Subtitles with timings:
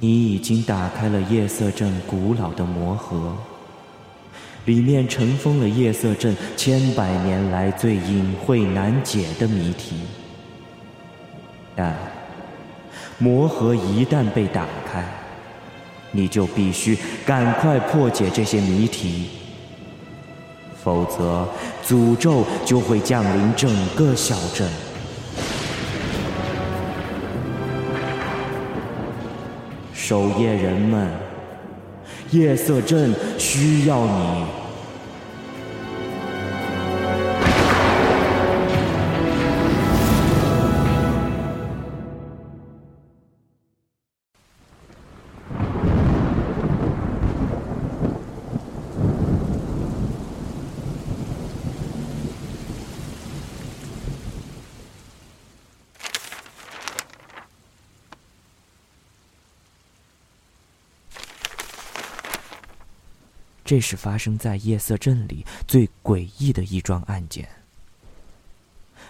[0.00, 3.36] 你已经打开了夜色镇古老的魔盒，
[4.64, 9.96] 里面尘封了夜色镇千百年来最隐晦难解的谜题。
[11.74, 11.96] 但
[13.18, 15.04] 魔盒一旦被打开，
[16.12, 19.30] 你就必须赶快破解这些谜题，
[20.80, 21.48] 否则
[21.84, 24.68] 诅咒就会降临整个小镇。
[30.00, 31.08] 守夜人们，
[32.30, 34.44] 夜色镇需要你。
[63.68, 67.46] 这是发生在夜色镇里最诡异的一桩案件。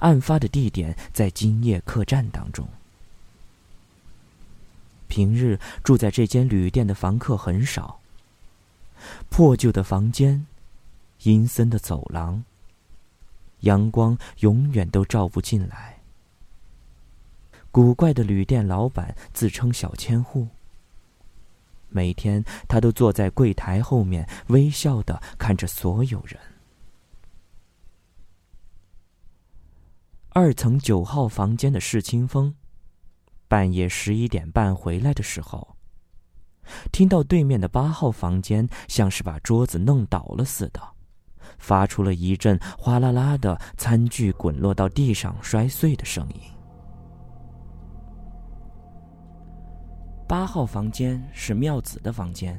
[0.00, 2.68] 案发的地点在今夜客栈当中。
[5.08, 7.98] 平日住在这间旅店的房客很少。
[9.30, 10.46] 破旧的房间，
[11.22, 12.44] 阴森的走廊，
[13.60, 15.98] 阳光永远都照不进来。
[17.70, 20.46] 古怪的旅店老板自称小千户。
[21.92, 26.38] 每天，他都坐在柜台后面，微笑的看着所有人。
[30.30, 32.54] 二层九号房间的释清风，
[33.48, 35.76] 半夜十一点半回来的时候，
[36.90, 40.80] 听到对面的八号房间像是把桌子弄倒了似的，
[41.58, 46.40] 发出了一阵哗啦啦的餐具滚落到地上摔碎的声音。
[50.32, 52.58] 八号房间是妙子的房间。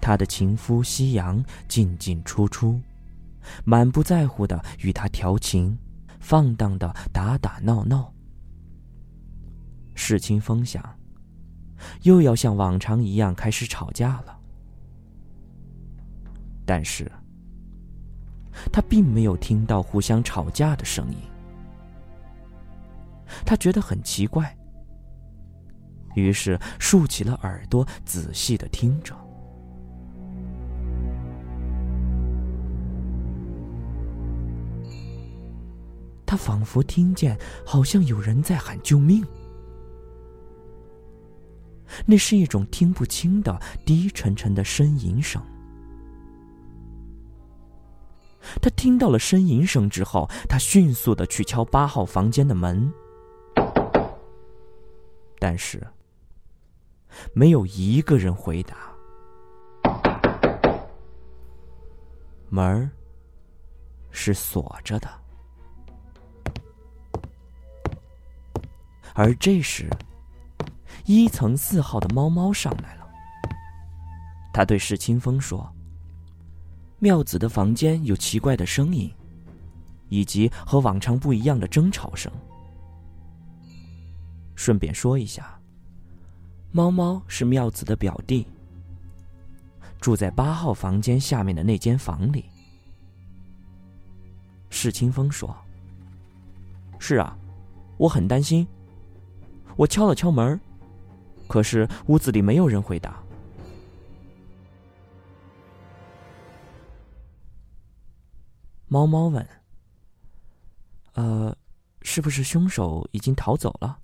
[0.00, 2.80] 他的情夫夕阳进进出出，
[3.64, 5.76] 满不在乎的与他调情，
[6.20, 8.14] 放荡的打打闹闹。
[9.96, 10.80] 世清风想，
[12.02, 14.38] 又要像往常一样开始吵架了。
[16.64, 17.10] 但是，
[18.72, 21.18] 他并没有听到互相吵架的声音。
[23.44, 24.56] 他觉得很奇怪。
[26.14, 29.14] 于是竖起了耳朵，仔细的听着。
[36.26, 39.24] 他仿佛听见，好像有人在喊救命。
[42.04, 45.42] 那是一种听不清的低沉沉的呻吟声。
[48.60, 52.92] 他听到了呻吟声之后，他迅速的去敲八号房间的门，
[55.38, 55.82] 但是。
[57.32, 58.76] 没有一个人回答。
[62.50, 62.90] 门儿
[64.10, 65.08] 是锁着的，
[69.12, 69.88] 而这时，
[71.04, 73.06] 一层四号的猫猫上来了。
[74.52, 75.70] 他对石清风说
[76.98, 79.12] ：“妙子的房间有奇怪的声音，
[80.08, 82.32] 以及和往常不一样的争吵声。
[84.56, 85.54] 顺便说一下。”
[86.70, 88.46] 猫猫是妙子的表弟，
[90.00, 92.44] 住在八号房间下面的那间房里。
[94.68, 95.56] 世清风说
[97.00, 97.36] ：“是啊，
[97.96, 98.68] 我很担心。
[99.76, 100.60] 我敲了敲门，
[101.48, 103.18] 可是屋子里没有人回答。”
[108.88, 109.48] 猫猫问
[111.14, 111.56] ：“呃，
[112.02, 113.98] 是不是凶手已经逃走了？”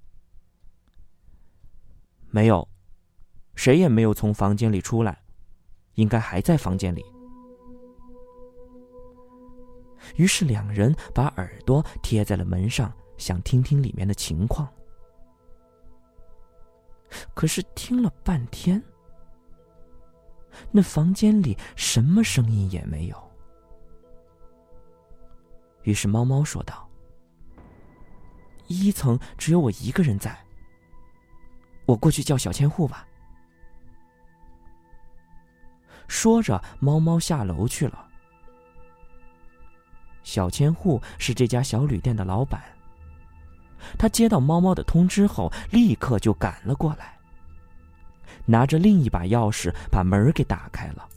[2.34, 2.66] 没有，
[3.54, 5.22] 谁也没有从房间里出来，
[5.94, 7.04] 应该还在房间里。
[10.16, 14.68] 于是两人把耳朵贴在了门上，想听听里面的情况。
[17.34, 18.82] 可是听了半天，
[20.72, 23.30] 那房间里什么声音也没有。
[25.84, 26.90] 于是猫猫说道
[28.66, 30.36] ：“一层只有我一个人在。”
[31.86, 33.06] 我过去叫小千户吧。
[36.08, 38.06] 说着，猫猫下楼去了。
[40.22, 42.62] 小千户是这家小旅店的老板。
[43.98, 47.18] 他接到猫猫的通知后，立刻就赶了过来，
[48.46, 51.08] 拿着另一把钥匙把门给打开了。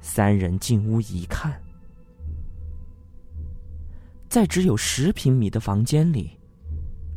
[0.00, 1.60] 三人进屋一看。
[4.32, 6.40] 在只有十平米的房间里，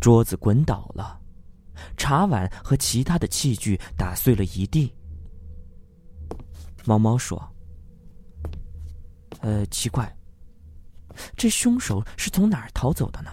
[0.01, 1.17] 桌子滚倒了，
[1.95, 4.93] 茶碗和其他的器具打碎了一地。
[6.83, 7.41] 猫猫说
[9.39, 10.13] ：“呃，奇怪，
[11.37, 13.31] 这凶手是从哪儿逃走的呢？”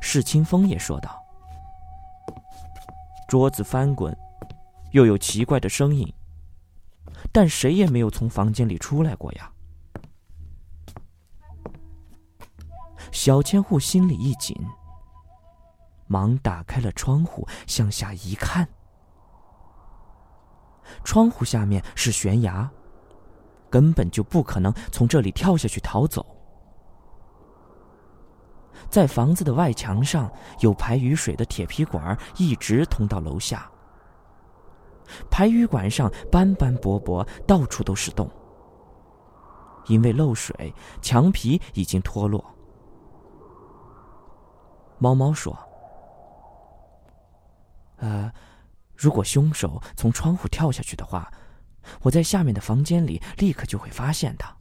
[0.00, 1.20] 世清风也说道
[3.26, 4.16] ：“桌子翻滚，
[4.92, 6.06] 又有奇怪的声音，
[7.32, 9.50] 但谁也没有从房间里出来过呀。”
[13.14, 14.54] 小千户心里一紧，
[16.08, 18.68] 忙打开了窗户，向下一看，
[21.04, 22.68] 窗户下面是悬崖，
[23.70, 26.26] 根本就不可能从这里跳下去逃走。
[28.90, 33.70] 在房子的外墙上有排雨水的铁皮管，一直通到楼下。
[35.30, 38.28] 排雨管上斑斑驳驳，到处都是洞，
[39.86, 42.44] 因为漏水，墙皮已经脱落。
[44.98, 45.56] 猫猫说
[47.98, 48.32] ：“呃，
[48.96, 51.30] 如果凶手从窗户跳下去的话，
[52.02, 54.54] 我在下面的房间里立刻就会发现他。”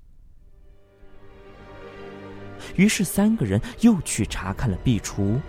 [2.75, 5.39] 于是三个人又去查看了壁橱，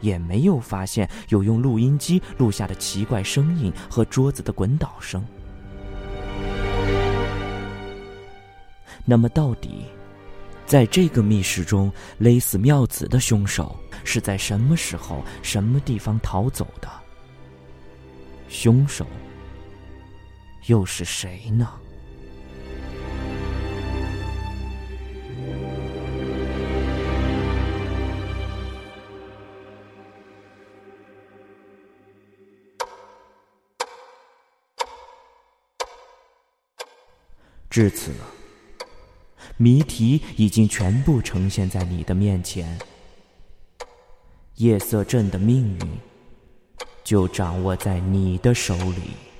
[0.00, 5.24] 也没有发现有用录音机录下的奇怪声音和桌子的滚倒声。
[9.06, 9.86] 那么到底？
[10.66, 16.88] 在这个密室中勒死妙子的凶手是在什么时候、什么地方逃走的？
[18.48, 19.06] 凶手
[20.66, 21.68] 又是谁呢？
[37.70, 38.12] 至此。
[39.56, 42.78] 谜题已经全部呈现在你的面前，
[44.56, 45.88] 夜色镇的命运
[47.04, 49.33] 就掌握在你的手里。